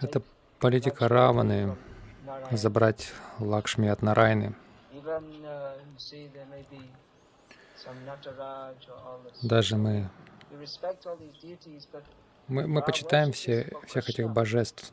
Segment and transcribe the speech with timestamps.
[0.00, 0.22] Это
[0.58, 1.76] политика Раваны
[2.52, 4.54] забрать Лакшми от Нарайны.
[9.42, 10.08] Даже мы,
[12.48, 14.90] мы, мы почитаем все, всех этих божеств,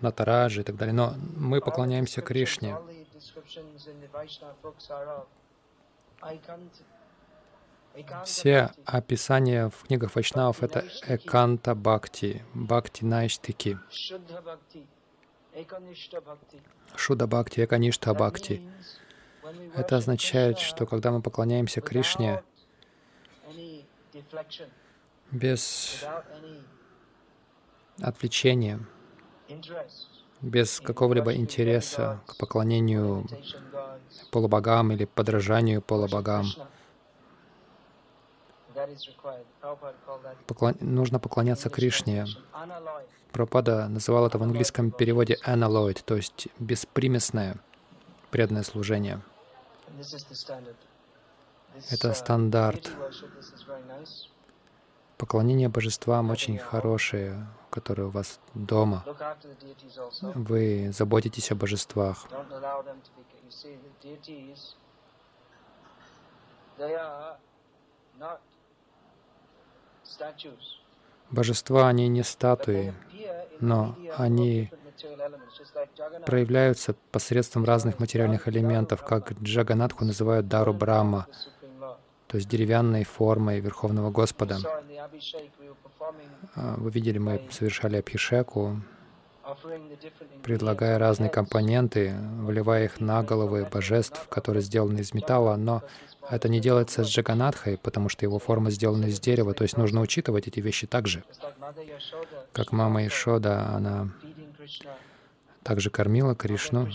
[0.00, 2.76] Натараджи и так далее, но мы поклоняемся Кришне.
[8.24, 13.78] Все описания в книгах Вайшнавов— это Эканта Бхакти, Бхакти Найштики,
[16.94, 18.62] Шуда Бхакти, Эканишта Бхакти.
[19.74, 22.42] Это означает, что когда мы поклоняемся Кришне,
[25.30, 26.04] без
[28.00, 28.80] отвлечения,
[30.42, 33.26] без какого-либо интереса к поклонению
[34.30, 36.46] полубогам или подражанию полубогам,
[40.46, 40.76] Поклон...
[40.80, 42.26] Нужно поклоняться Кришне.
[43.32, 47.58] Пропада называл это в английском переводе «unalloyed», то есть беспримесное
[48.30, 49.20] преданное служение.
[51.90, 52.90] Это стандарт.
[55.16, 59.04] Поклонение божествам очень хорошее, которое у вас дома.
[60.20, 62.26] Вы заботитесь о божествах.
[71.30, 72.94] Божества, они не статуи,
[73.60, 74.70] но они
[76.24, 81.26] проявляются посредством разных материальных элементов, как Джаганатху называют Дару Брахма,
[82.26, 84.58] то есть деревянной формой Верховного Господа.
[86.54, 88.80] А, вы видели, мы совершали абхишеку,
[90.42, 95.82] предлагая разные компоненты, вливая их на головы божеств, которые сделаны из металла, но
[96.30, 100.00] это не делается с Джаганатхой, потому что его форма сделана из дерева, то есть нужно
[100.00, 101.24] учитывать эти вещи также.
[102.52, 104.10] Как мама Ишода, она
[105.62, 106.88] также кормила Кришну.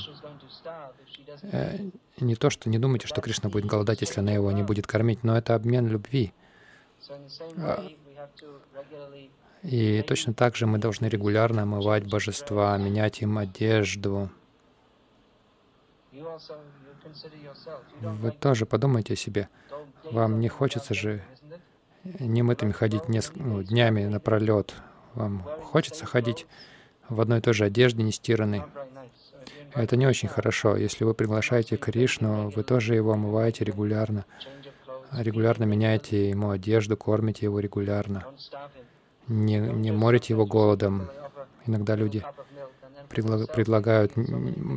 [1.44, 1.78] Э,
[2.20, 5.24] не то, что не думайте, что Кришна будет голодать, если она его не будет кормить,
[5.24, 6.34] но это обмен любви.
[9.63, 14.30] И точно так же мы должны регулярно омывать божества, менять им одежду.
[18.02, 19.50] Вы тоже подумайте о себе.
[20.04, 21.22] Вам не хочется же
[22.04, 23.34] немытыми ходить неск...
[23.36, 24.74] ну, днями напролет.
[25.14, 26.48] Вам хочется ходить
[27.10, 28.64] в одной и той же одежде, не стиранной.
[29.74, 30.76] Это не очень хорошо.
[30.76, 34.26] Если вы приглашаете Кришну, вы тоже его омываете регулярно.
[35.12, 38.26] Регулярно меняете ему одежду, кормите его регулярно.
[39.28, 41.10] Не, не морите его голодом.
[41.66, 42.24] Иногда люди
[43.10, 44.14] предлагают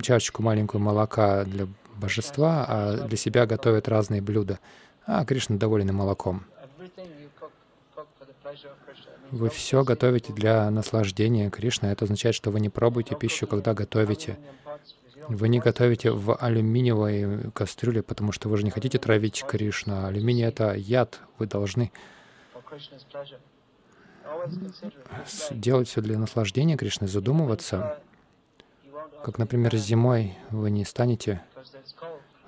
[0.02, 4.58] чашечку маленькую молока для божества, а для себя готовят разные блюда.
[5.06, 6.44] А Кришна доволен молоком.
[9.30, 11.86] Вы все готовите для наслаждения Кришны.
[11.86, 14.38] Это означает, что вы не пробуете пищу, когда готовите.
[15.28, 20.06] Вы не готовите в алюминиевой кастрюле, потому что вы же не хотите травить Кришну.
[20.06, 21.20] Алюминий— это яд.
[21.38, 21.90] Вы должны
[25.50, 27.98] делать все для наслаждения Кришны, задумываться.
[29.24, 31.40] Как, например, зимой вы не станете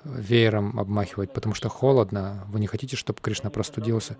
[0.05, 4.15] веером обмахивать, потому что холодно, вы не хотите, чтобы Кришна простудился.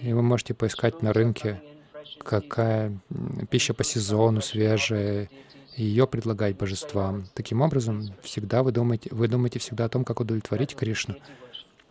[0.00, 1.60] И вы можете поискать на рынке,
[2.20, 2.96] какая
[3.50, 5.28] пища по сезону свежая,
[5.76, 7.26] и ее предлагать божествам.
[7.34, 11.16] Таким образом, всегда вы думаете, вы думаете всегда о том, как удовлетворить Кришну.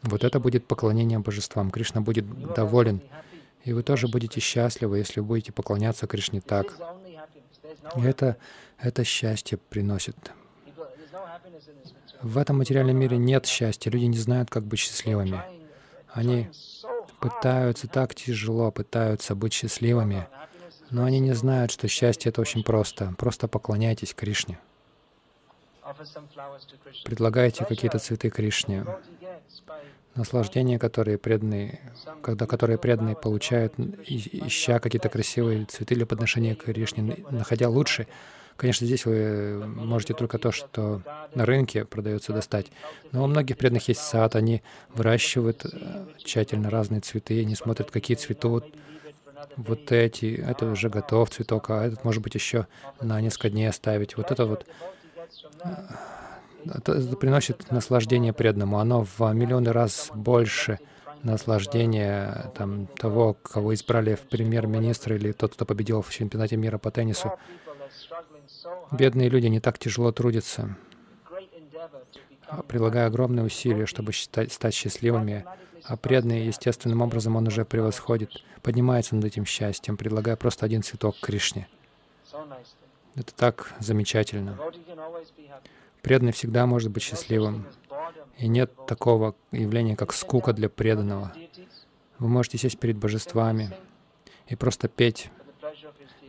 [0.04, 1.70] Вот это будет поклонение божествам.
[1.70, 3.02] Кришна будет доволен.
[3.66, 6.78] И вы тоже будете счастливы, если вы будете поклоняться Кришне так.
[7.96, 8.38] Это
[8.82, 10.32] это счастье приносит.
[12.22, 13.90] В этом материальном мире нет счастья.
[13.90, 15.42] Люди не знают, как быть счастливыми.
[16.14, 16.50] Они
[17.20, 20.28] пытаются так тяжело, пытаются быть счастливыми,
[20.90, 23.14] но они не знают, что счастье— это очень просто.
[23.18, 24.60] Просто поклоняйтесь Кришне.
[27.04, 28.86] Предлагайте какие-то цветы Кришне.
[30.16, 31.80] Наслаждение, которые преданные,
[32.22, 38.08] когда которые преданные получают, ища какие-то красивые цветы для подношения Кришне, находя лучше,
[38.62, 41.02] Конечно, здесь вы можете только то, что
[41.34, 42.68] на рынке продается достать.
[43.12, 48.16] Но у многих преданных есть сад, они выращивают э, тщательно разные цветы, они смотрят, какие
[48.16, 48.66] цветут.
[49.58, 52.68] Вот эти, это уже готов цветок, а этот, может быть, еще
[53.00, 54.16] на несколько дней оставить.
[54.16, 54.68] Вот это вот
[55.64, 55.70] э,
[56.66, 58.80] это, приносит наслаждение преданному.
[58.80, 60.80] Оно в миллионы раз больше
[61.24, 66.92] наслаждения там, того, кого избрали в премьер-министра или тот, кто победил в чемпионате мира по
[66.92, 67.34] теннису.
[68.92, 70.76] Бедные люди не так тяжело трудятся,
[72.68, 75.46] прилагая огромные усилия, чтобы стать счастливыми.
[75.84, 78.32] а преданный естественным образом он уже превосходит,
[78.62, 81.68] поднимается над этим счастьем, предлагая просто один цветок Кришне.
[83.16, 84.58] Это так замечательно.
[86.02, 87.66] Преданный всегда может быть счастливым.
[88.38, 91.32] И нет такого явления, как скука для преданного.
[92.18, 93.74] Вы можете сесть перед божествами
[94.48, 95.30] и просто петь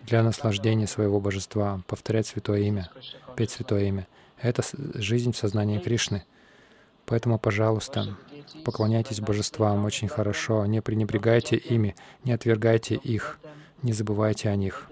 [0.05, 2.91] для наслаждения своего божества, повторять святое имя,
[3.37, 4.07] петь святое имя.
[4.41, 4.63] Это
[4.95, 6.25] жизнь в сознании Кришны.
[7.07, 8.17] Поэтому, пожалуйста,
[8.65, 11.95] поклоняйтесь божествам очень хорошо, не пренебрегайте ими,
[12.25, 13.39] не отвергайте их,
[13.83, 14.91] не забывайте о них.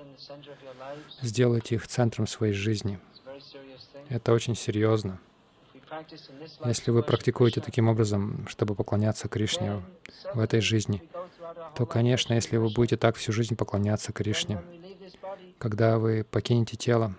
[1.22, 2.98] Сделайте их центром своей жизни.
[4.10, 5.20] Это очень серьезно.
[6.64, 9.82] Если вы практикуете таким образом, чтобы поклоняться Кришне
[10.34, 11.02] в этой жизни,
[11.76, 14.60] то, конечно, если вы будете так всю жизнь поклоняться Кришне,
[15.58, 17.14] когда вы покинете тело,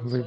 [0.00, 0.26] вы,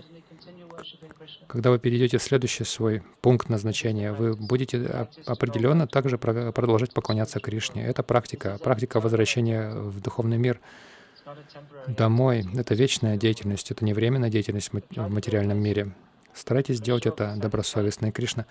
[1.48, 7.88] когда вы перейдете в следующий свой пункт назначения, вы будете определенно также продолжать поклоняться Кришне.
[7.88, 10.60] Это практика, практика возвращения в духовный мир
[11.88, 12.46] домой.
[12.56, 15.94] Это вечная деятельность, это не временная деятельность в материальном мире.
[16.34, 18.46] Старайтесь сделать это добросовестно, и Кришна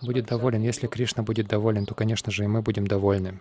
[0.00, 0.62] будет доволен.
[0.62, 3.40] Если Кришна будет доволен, то, конечно же, и мы будем довольны.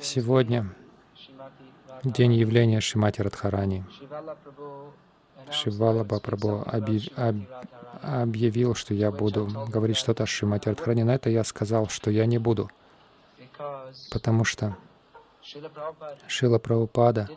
[0.00, 0.74] Сегодня
[2.02, 3.84] день явления Шимати Радхарани.
[5.50, 6.64] Шивала Бапрабху
[8.02, 11.02] объявил, что я буду говорить что-то о Шимати Радхарани.
[11.02, 12.70] На это я сказал, что я не буду,
[14.12, 14.76] потому что
[16.26, 17.28] Шила Прабхупада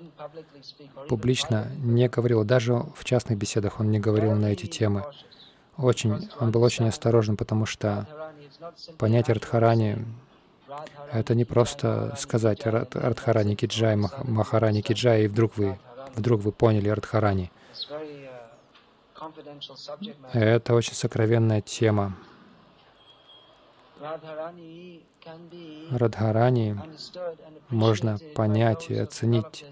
[1.07, 5.03] публично не говорил, даже в частных беседах он не говорил на эти темы.
[5.77, 8.07] Очень, он был очень осторожен, потому что
[8.97, 10.05] понятие Радхарани—
[11.11, 15.79] это не просто сказать Радхарани Киджай, Махарани Киджай, и вдруг вы,
[16.15, 17.51] вдруг вы поняли Радхарани.
[20.33, 22.15] Это очень сокровенная тема.
[25.91, 26.79] Радхарани
[27.69, 29.65] можно понять и оценить,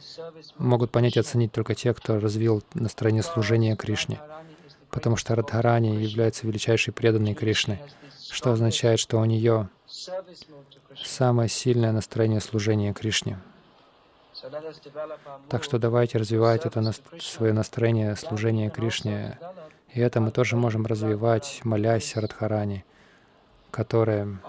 [0.57, 4.19] могут понять и оценить только те, кто развил настроение служения Кришне,
[4.91, 7.79] потому что Радхарани является величайшей преданной Кришны,
[8.29, 9.69] что означает, что у нее
[11.03, 13.39] самое сильное настроение служения Кришне.
[15.49, 19.39] Так что давайте развивать это на свое настроение служения Кришне.
[19.93, 22.85] И это мы тоже можем развивать, молясь Радхарани,
[23.71, 24.39] которая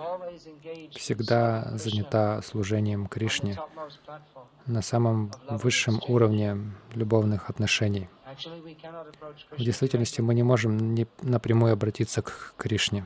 [0.93, 3.59] всегда занята служением Кришне
[4.67, 6.59] на самом высшем уровне
[6.95, 8.09] любовных отношений.
[9.53, 13.05] В действительности мы не можем не напрямую обратиться к Кришне.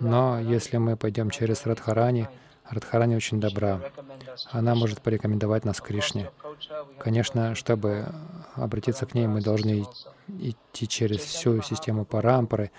[0.00, 2.28] Но если мы пойдем через Радхарани,
[2.72, 3.80] Радхарани очень добра.
[4.50, 6.30] Она может порекомендовать нас Кришне.
[6.98, 8.06] Конечно, чтобы
[8.54, 9.84] обратиться к ней, мы должны
[10.28, 12.70] идти через всю систему Парампары.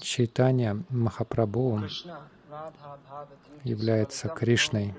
[0.00, 1.82] Чайтанья Махапрабху
[3.64, 4.94] является Кришной.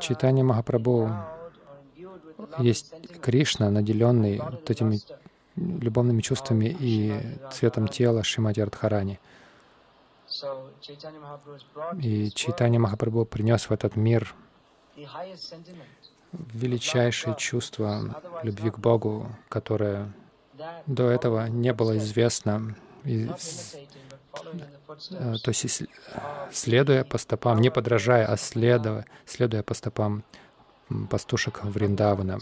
[0.00, 1.10] Читание Махапрабху
[2.58, 5.00] есть Кришна, наделенный вот этими
[5.56, 7.20] любовными чувствами и
[7.50, 9.18] цветом тела Шимати Радхарани.
[12.00, 14.34] И Чайтанья Махапрабху принес в этот мир
[16.32, 20.12] величайшее чувство любви к Богу, которое
[20.86, 22.74] до этого не было известно.
[23.04, 23.34] И, то
[25.50, 25.82] есть,
[26.52, 30.24] следуя по стопам, не подражая, а следуя, следуя по стопам
[31.10, 32.38] пастушек Вриндавана.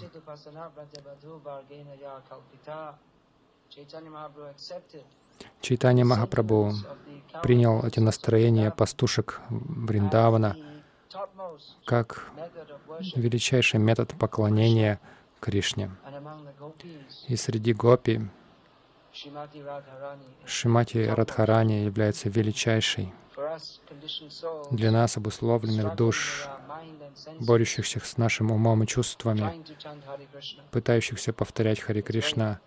[5.61, 6.75] Чайтанья Махапрабху
[7.43, 10.57] принял эти настроения пастушек Вриндавана
[11.85, 12.31] как
[13.17, 15.01] величайший метод поклонения
[15.41, 15.91] Кришне.
[17.29, 18.21] И среди гопи
[20.47, 23.13] Шимати Радхарани является величайшей
[24.71, 26.47] для нас, обусловленных душ,
[27.41, 29.65] борющихся с нашим умом и чувствами,
[30.71, 32.61] пытающихся повторять Хари Кришна,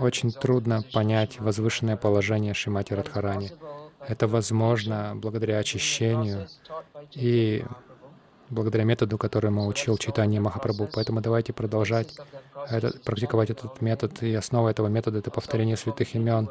[0.00, 3.50] очень трудно понять возвышенное положение Шимати Радхарани.
[4.06, 6.48] Это возможно благодаря очищению
[7.12, 7.64] и
[8.50, 10.88] благодаря методу, которому учил читание Махапрабху.
[10.92, 12.14] Поэтому давайте продолжать
[12.68, 14.22] это, практиковать этот метод.
[14.22, 16.48] И основа этого метода— это повторение святых имен.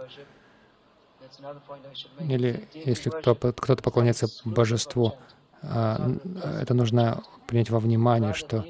[2.20, 5.14] Или если кто-то поклоняется божеству,
[5.62, 6.12] а,
[6.62, 8.66] это нужно принять во внимание, что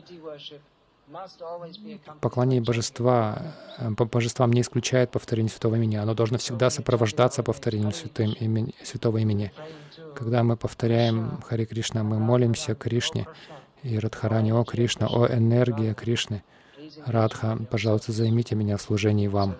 [2.21, 3.41] Поклонение божества,
[3.77, 5.95] э, божествам не исключает повторение святого имени.
[5.97, 9.51] Оно должно всегда сопровождаться повторением святым имени, святого имени.
[10.15, 13.27] Когда мы повторяем Хари Кришна, мы молимся Кришне,
[13.83, 16.41] и Радхарани, «О Кришна, о энергия Кришны,
[17.05, 19.55] Радха, пожалуйста, займите меня в служении вам».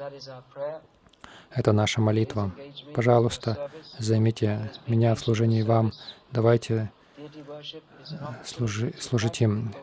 [1.52, 2.52] Это наша молитва.
[2.96, 3.70] Пожалуйста,
[4.00, 5.92] займите меня в служении вам.
[6.32, 6.92] Давайте
[8.44, 9.74] служи, служить им.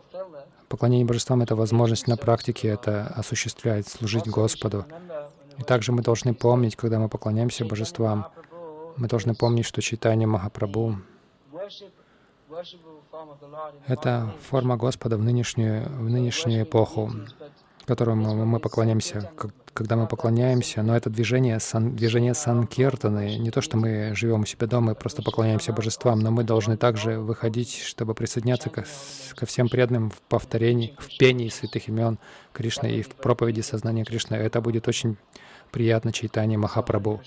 [0.70, 4.86] Поклонение божествам— это возможность на практике это осуществлять, служить Господу.
[5.58, 8.28] И также мы должны помнить, когда мы поклоняемся божествам,
[8.96, 10.98] мы должны помнить, что читание Махапрабху—
[13.88, 17.10] это форма Господа в нынешнюю, в нынешнюю эпоху,
[17.84, 19.28] которому мы поклоняемся,
[19.72, 24.46] когда мы поклоняемся, но это движение, сан, движение санкиртаны, не то, что мы живем у
[24.46, 28.84] себя дома и просто поклоняемся божествам, но мы должны также выходить, чтобы присоединяться ко,
[29.36, 32.18] ко всем преданным в повторении, в пении святых имен
[32.52, 34.34] Кришны и в проповеди сознания Кришны.
[34.34, 35.16] Это будет очень
[35.70, 37.20] приятно читание Махапрабху.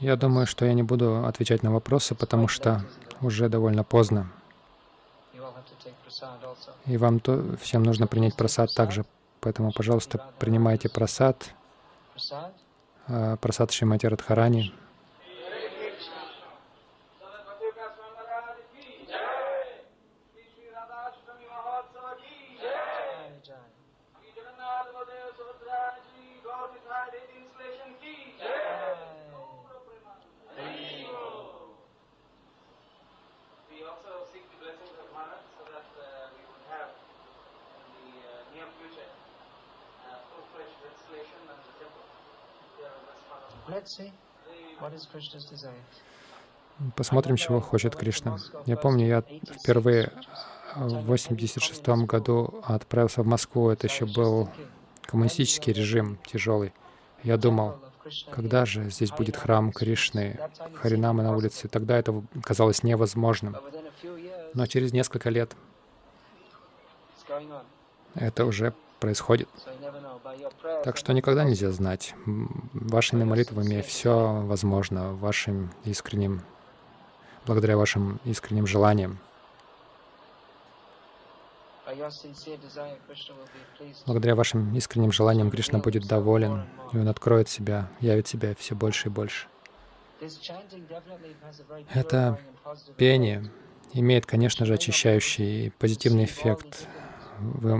[0.00, 2.84] Я думаю, что я не буду отвечать на вопросы, потому что
[3.20, 4.30] уже довольно поздно.
[6.86, 9.04] И вам то, всем нужно принять просад также.
[9.40, 11.54] Поэтому, пожалуйста, принимайте просад,
[13.08, 14.72] а, просад Шримати Радхарани.
[46.96, 48.38] Посмотрим, чего хочет Кришна.
[48.66, 49.22] Я помню, я
[49.60, 50.12] впервые
[50.76, 53.70] в 86 году отправился в Москву.
[53.70, 54.48] Это еще был
[55.02, 56.72] коммунистический режим, тяжелый.
[57.22, 57.78] Я думал,
[58.30, 60.38] когда же здесь будет храм Кришны,
[60.74, 61.68] Харинамы на улице?
[61.68, 63.56] Тогда это казалось невозможным.
[64.54, 65.54] Но через несколько лет
[68.14, 69.48] это уже происходит.
[70.84, 72.14] Так что никогда нельзя знать.
[72.72, 76.42] Вашими молитвами все возможно, вашим искренним,
[77.46, 79.18] благодаря вашим искренним желаниям.
[84.06, 89.08] Благодаря вашим искренним желаниям Кришна будет доволен, и Он откроет себя, явит себя все больше
[89.08, 89.48] и больше.
[91.92, 92.38] Это
[92.96, 93.50] пение
[93.92, 96.86] имеет, конечно же, очищающий и позитивный эффект
[97.40, 97.76] вы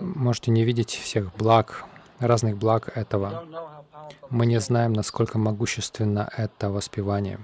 [0.00, 1.84] можете не видеть всех благ,
[2.18, 3.44] разных благ этого.
[4.30, 7.38] Мы не знаем, насколько могущественно это воспевание.